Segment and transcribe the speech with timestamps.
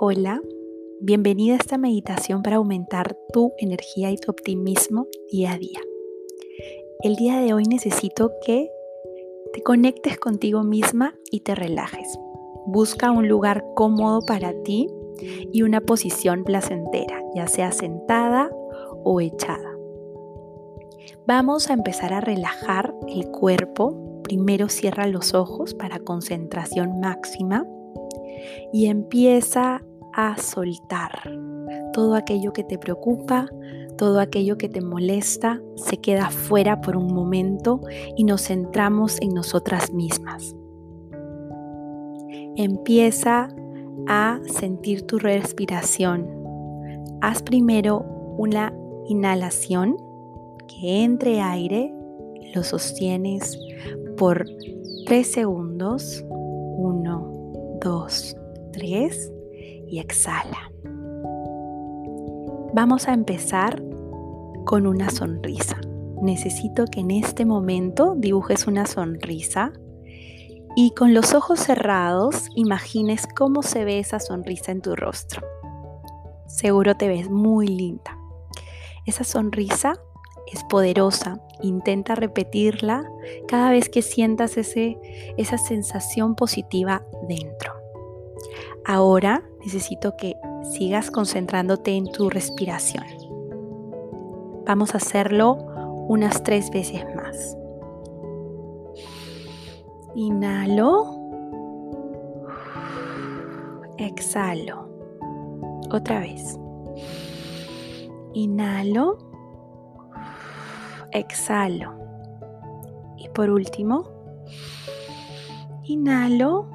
[0.00, 0.40] Hola,
[1.00, 5.80] bienvenida a esta meditación para aumentar tu energía y tu optimismo día a día.
[7.02, 8.70] El día de hoy necesito que
[9.52, 12.16] te conectes contigo misma y te relajes.
[12.64, 14.86] Busca un lugar cómodo para ti
[15.52, 18.52] y una posición placentera, ya sea sentada
[19.02, 19.76] o echada.
[21.26, 24.20] Vamos a empezar a relajar el cuerpo.
[24.22, 27.66] Primero cierra los ojos para concentración máxima
[28.72, 29.82] y empieza
[30.18, 31.12] a soltar.
[31.92, 33.46] Todo aquello que te preocupa,
[33.96, 37.80] todo aquello que te molesta, se queda fuera por un momento
[38.16, 40.56] y nos centramos en nosotras mismas.
[42.56, 43.48] Empieza
[44.08, 46.28] a sentir tu respiración.
[47.20, 48.04] Haz primero
[48.38, 48.74] una
[49.06, 49.96] inhalación
[50.66, 51.94] que entre aire,
[52.56, 53.56] lo sostienes
[54.16, 54.44] por
[55.06, 56.24] 3 segundos.
[56.28, 58.36] 1, 2,
[58.72, 59.32] 3
[59.88, 60.70] y exhala.
[62.74, 63.82] Vamos a empezar
[64.64, 65.80] con una sonrisa.
[66.20, 69.72] Necesito que en este momento dibujes una sonrisa
[70.76, 75.42] y con los ojos cerrados imagines cómo se ve esa sonrisa en tu rostro.
[76.46, 78.16] Seguro te ves muy linda.
[79.06, 79.94] Esa sonrisa
[80.52, 81.40] es poderosa.
[81.62, 83.04] Intenta repetirla
[83.46, 84.98] cada vez que sientas ese,
[85.36, 87.72] esa sensación positiva dentro.
[88.84, 93.04] Ahora necesito que sigas concentrándote en tu respiración.
[94.64, 95.56] Vamos a hacerlo
[96.08, 97.54] unas tres veces más.
[100.14, 101.14] Inhalo.
[103.98, 104.88] Exhalo.
[105.90, 106.58] Otra vez.
[108.32, 109.18] Inhalo.
[111.12, 111.92] Exhalo.
[113.18, 114.08] Y por último,
[115.84, 116.70] inhalo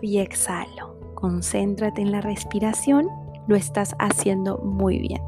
[0.00, 0.99] y exhalo.
[1.20, 3.08] Concéntrate en la respiración,
[3.46, 5.20] lo estás haciendo muy bien.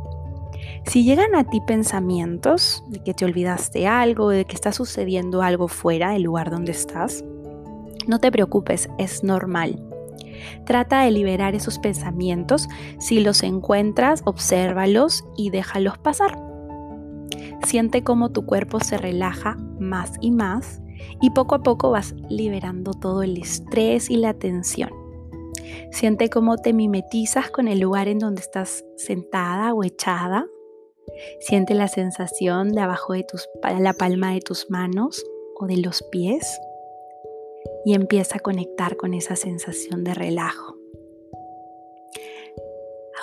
[0.87, 5.69] Si llegan a ti pensamientos de que te olvidaste algo, de que está sucediendo algo
[5.69, 7.25] fuera del lugar donde estás,
[8.07, 9.81] no te preocupes, es normal.
[10.65, 12.69] Trata de liberar esos pensamientos.
[12.99, 16.39] Si los encuentras, obsérvalos y déjalos pasar.
[17.65, 20.81] Siente cómo tu cuerpo se relaja más y más
[21.21, 25.02] y poco a poco vas liberando todo el estrés y la tensión.
[25.91, 30.47] Siente cómo te mimetizas con el lugar en donde estás sentada o echada.
[31.41, 35.25] Siente la sensación de abajo de tus, la palma de tus manos
[35.57, 36.59] o de los pies
[37.85, 40.77] y empieza a conectar con esa sensación de relajo.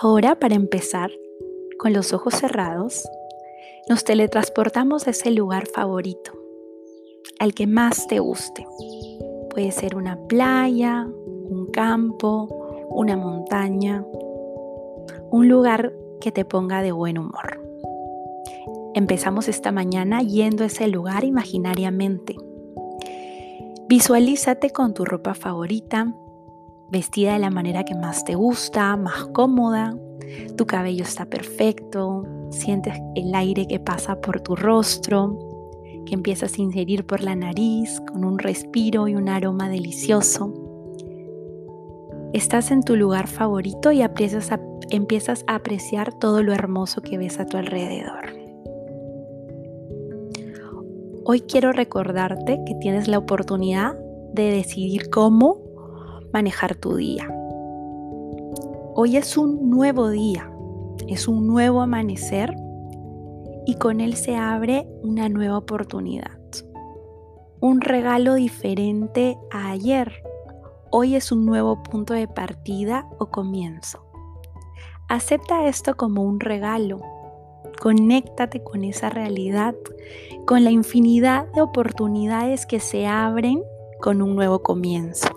[0.01, 1.11] Ahora, para empezar,
[1.77, 3.09] con los ojos cerrados,
[3.89, 6.39] nos teletransportamos a ese lugar favorito
[7.39, 8.65] al que más te guste.
[9.49, 11.07] Puede ser una playa,
[11.79, 12.49] campo,
[12.89, 14.03] una montaña,
[15.31, 17.65] un lugar que te ponga de buen humor.
[18.93, 22.35] Empezamos esta mañana yendo a ese lugar imaginariamente.
[23.87, 26.13] Visualízate con tu ropa favorita,
[26.91, 29.95] vestida de la manera que más te gusta, más cómoda.
[30.57, 35.39] Tu cabello está perfecto, sientes el aire que pasa por tu rostro,
[36.05, 40.68] que empiezas a ingerir por la nariz con un respiro y un aroma delicioso.
[42.31, 44.51] Estás en tu lugar favorito y empiezas
[45.47, 48.27] a apreciar todo lo hermoso que ves a tu alrededor.
[51.25, 53.97] Hoy quiero recordarte que tienes la oportunidad
[54.33, 55.57] de decidir cómo
[56.31, 57.27] manejar tu día.
[58.95, 60.51] Hoy es un nuevo día,
[61.07, 62.55] es un nuevo amanecer
[63.65, 66.37] y con él se abre una nueva oportunidad.
[67.59, 70.23] Un regalo diferente a ayer.
[70.91, 74.03] Hoy es un nuevo punto de partida o comienzo.
[75.07, 76.99] Acepta esto como un regalo.
[77.79, 79.75] Conéctate con esa realidad,
[80.47, 83.61] con la infinidad de oportunidades que se abren
[84.01, 85.29] con un nuevo comienzo.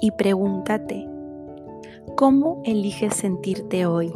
[0.00, 1.04] Y pregúntate,
[2.16, 4.14] ¿cómo eliges sentirte hoy?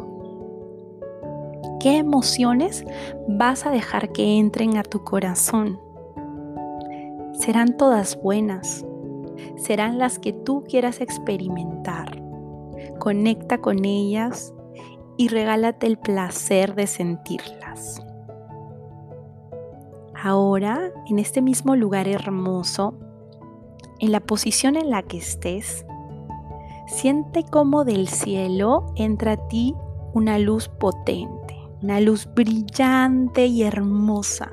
[1.81, 2.85] ¿Qué emociones
[3.27, 5.81] vas a dejar que entren a tu corazón?
[7.33, 8.85] Serán todas buenas.
[9.61, 12.21] Serán las que tú quieras experimentar.
[12.99, 14.53] Conecta con ellas
[15.17, 18.03] y regálate el placer de sentirlas.
[20.21, 22.95] Ahora, en este mismo lugar hermoso,
[23.99, 25.85] en la posición en la que estés,
[26.87, 29.75] siente cómo del cielo entra a ti
[30.13, 34.51] una luz potente una luz brillante y hermosa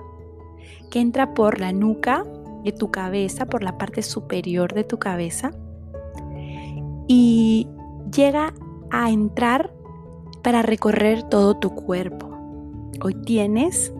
[0.90, 2.25] que entra por la nuca
[2.64, 5.50] de tu cabeza, por la parte superior de tu cabeza
[7.08, 7.66] y
[8.14, 8.55] llega
[8.90, 9.72] a entrar
[10.43, 12.28] para recorrer todo tu cuerpo.
[13.02, 13.93] Hoy tienes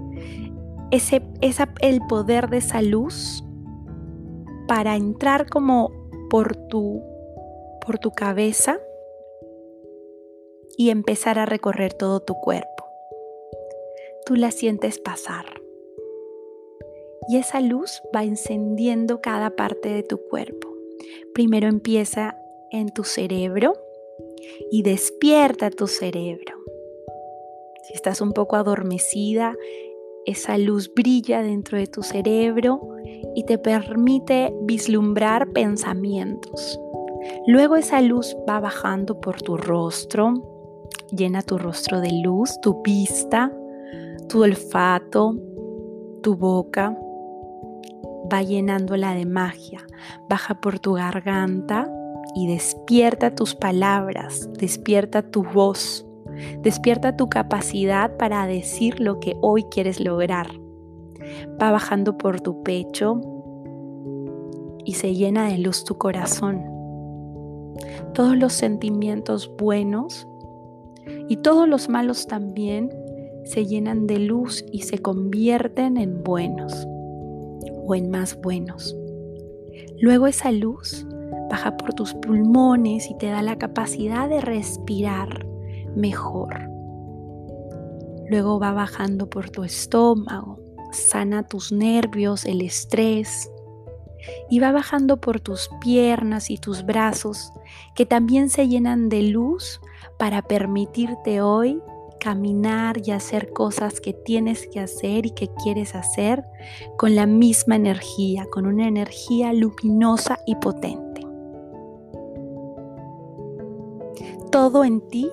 [0.91, 1.23] ese,
[1.81, 3.45] el poder de esa luz
[4.69, 5.91] para entrar como
[6.31, 7.03] por tu,
[7.85, 8.79] por tu cabeza
[10.77, 12.85] y empezar a recorrer todo tu cuerpo.
[14.27, 15.58] Tú la sientes pasar.
[17.29, 20.69] Y esa luz va encendiendo cada parte de tu cuerpo.
[21.35, 22.37] Primero empieza
[22.71, 23.75] en tu cerebro
[24.71, 26.55] y despierta tu cerebro.
[27.83, 29.57] Si estás un poco adormecida,
[30.27, 32.81] esa luz brilla dentro de tu cerebro
[33.35, 36.79] y te permite vislumbrar pensamientos.
[37.47, 40.35] Luego esa luz va bajando por tu rostro,
[41.11, 43.53] llena tu rostro de luz, tu vista,
[44.29, 45.35] tu olfato,
[46.23, 46.97] tu boca,
[48.33, 49.81] va llenándola de magia,
[50.29, 51.91] baja por tu garganta
[52.35, 56.07] y despierta tus palabras, despierta tu voz,
[56.63, 60.49] despierta tu capacidad para decir lo que hoy quieres lograr.
[61.61, 63.21] Va bajando por tu pecho
[64.85, 66.65] y se llena de luz tu corazón.
[68.15, 70.27] Todos los sentimientos buenos
[71.29, 72.91] y todos los malos también
[73.45, 76.87] se llenan de luz y se convierten en buenos
[77.89, 78.95] o en más buenos.
[80.01, 81.07] Luego esa luz
[81.51, 85.47] baja por tus pulmones y te da la capacidad de respirar
[85.97, 86.69] mejor.
[88.29, 90.61] Luego va bajando por tu estómago,
[90.93, 93.51] sana tus nervios, el estrés,
[94.51, 97.53] y va bajando por tus piernas y tus brazos,
[97.95, 99.81] que también se llenan de luz
[100.19, 101.81] para permitirte hoy
[102.19, 106.45] caminar y hacer cosas que tienes que hacer y que quieres hacer
[106.97, 111.27] con la misma energía, con una energía luminosa y potente.
[114.51, 115.31] Todo en ti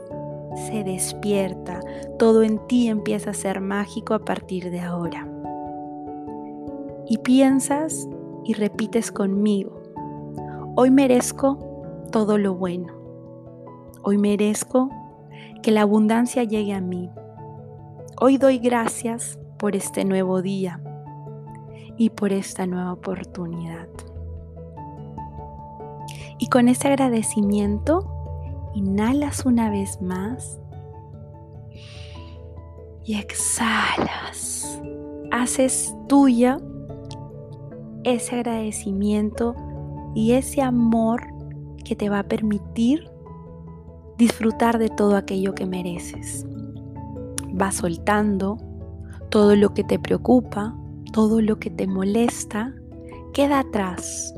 [0.55, 1.81] se despierta,
[2.17, 5.27] todo en ti empieza a ser mágico a partir de ahora.
[7.07, 8.07] Y piensas
[8.45, 9.81] y repites conmigo,
[10.75, 11.57] hoy merezco
[12.11, 12.93] todo lo bueno.
[14.03, 14.89] Hoy merezco
[15.65, 17.09] que la abundancia llegue a mí.
[18.21, 20.79] Hoy doy gracias por este nuevo día
[21.97, 23.87] y por esta nueva oportunidad.
[26.37, 28.07] Y con ese agradecimiento,
[28.75, 30.59] Inhalas una vez más
[33.03, 34.79] y exhalas.
[35.31, 36.59] Haces tuya
[38.03, 39.55] ese agradecimiento
[40.13, 41.25] y ese amor
[41.83, 43.14] que te va a permitir
[44.17, 46.45] disfrutar de todo aquello que mereces.
[47.53, 48.57] Vas soltando
[49.29, 50.75] todo lo que te preocupa,
[51.13, 52.73] todo lo que te molesta,
[53.33, 54.33] queda atrás.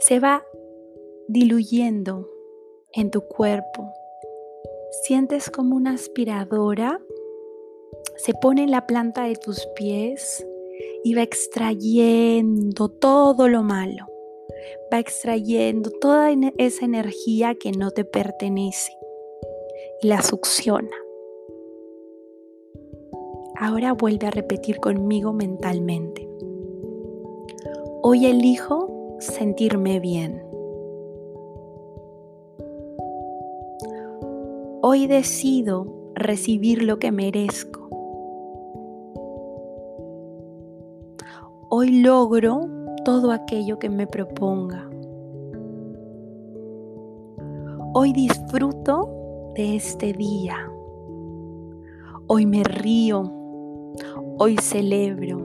[0.00, 0.42] Se va
[1.28, 2.28] diluyendo
[2.92, 3.92] en tu cuerpo.
[5.02, 6.98] Sientes como una aspiradora
[8.16, 10.46] se pone en la planta de tus pies
[11.04, 14.06] y va extrayendo todo lo malo.
[14.92, 18.92] Va extrayendo toda esa energía que no te pertenece
[20.02, 20.96] y la succiona.
[23.58, 26.28] Ahora vuelve a repetir conmigo mentalmente.
[28.02, 30.42] Hoy elijo sentirme bien.
[34.82, 37.88] Hoy decido recibir lo que merezco.
[41.70, 42.75] Hoy logro
[43.06, 44.90] todo aquello que me proponga.
[47.94, 50.68] Hoy disfruto de este día.
[52.26, 53.32] Hoy me río.
[54.38, 55.38] Hoy celebro.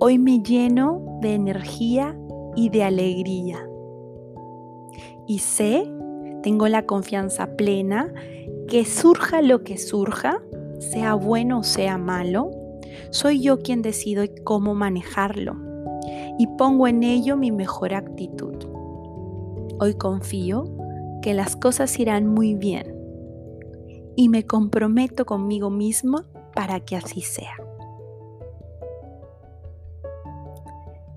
[0.00, 2.18] Hoy me lleno de energía
[2.56, 3.68] y de alegría.
[5.26, 5.92] Y sé
[6.42, 8.10] tengo la confianza plena
[8.68, 10.40] que surja lo que surja,
[10.78, 12.50] sea bueno o sea malo,
[13.10, 15.67] soy yo quien decido cómo manejarlo
[16.38, 18.54] y pongo en ello mi mejor actitud.
[19.80, 20.64] Hoy confío
[21.22, 22.94] que las cosas irán muy bien
[24.16, 26.22] y me comprometo conmigo mismo
[26.54, 27.54] para que así sea.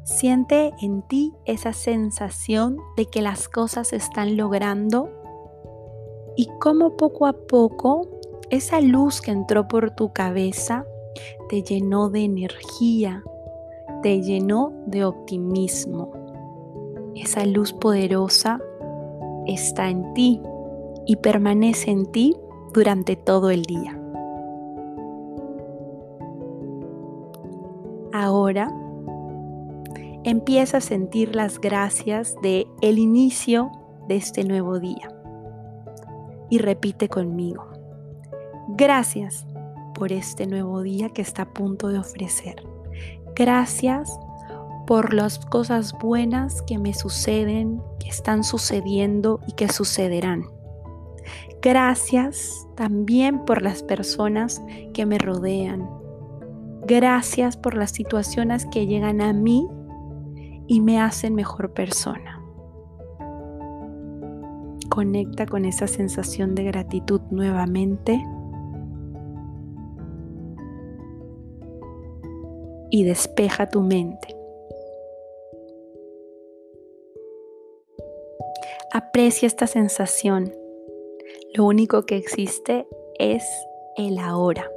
[0.04, 5.10] Siente en ti esa sensación de que las cosas se están logrando
[6.36, 8.08] y cómo poco a poco
[8.50, 10.86] esa luz que entró por tu cabeza
[11.50, 13.24] te llenó de energía,
[14.02, 16.12] te llenó de optimismo.
[17.16, 18.60] Esa luz poderosa
[19.46, 20.42] está en ti
[21.06, 22.36] y permanece en ti
[22.74, 23.98] durante todo el día.
[28.14, 28.72] Ahora
[30.24, 33.72] empieza a sentir las gracias de el inicio
[34.08, 35.12] de este nuevo día.
[36.50, 37.66] Y repite conmigo.
[38.70, 39.46] Gracias
[39.94, 42.56] por este nuevo día que está a punto de ofrecer.
[43.42, 44.20] Gracias
[44.86, 50.44] por las cosas buenas que me suceden, que están sucediendo y que sucederán.
[51.60, 54.62] Gracias también por las personas
[54.94, 55.90] que me rodean.
[56.86, 59.68] Gracias por las situaciones que llegan a mí
[60.68, 62.40] y me hacen mejor persona.
[64.88, 68.24] Conecta con esa sensación de gratitud nuevamente.
[72.92, 74.36] Y despeja tu mente.
[78.94, 80.54] Aprecia esta sensación.
[81.54, 82.86] Lo único que existe
[83.18, 83.44] es
[83.96, 84.70] el ahora.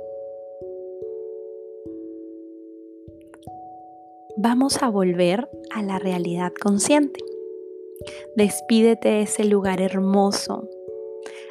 [4.37, 7.21] Vamos a volver a la realidad consciente.
[8.37, 10.69] Despídete de ese lugar hermoso.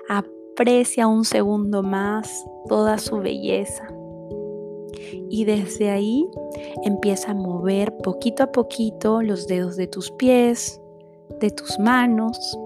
[0.08, 3.88] Aprecia un segundo más toda su belleza.
[5.30, 6.28] Y desde ahí
[6.84, 10.82] empieza a mover poquito a poquito los dedos de tus pies,
[11.40, 12.58] de tus manos.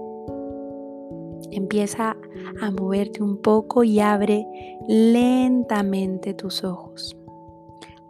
[1.50, 2.16] Empieza
[2.60, 4.46] a moverte un poco y abre
[4.88, 7.16] lentamente tus ojos.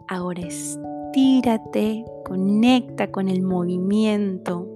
[0.07, 4.67] Ahora estírate, conecta con el movimiento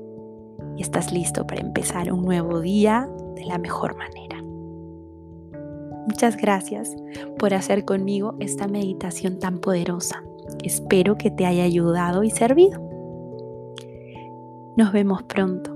[0.78, 4.43] y estás listo para empezar un nuevo día de la mejor manera.
[6.08, 6.96] Muchas gracias
[7.40, 10.24] por hacer conmigo esta meditación tan poderosa.
[10.64, 12.82] Espero que te haya ayudado y servido.
[14.76, 15.73] Nos vemos pronto.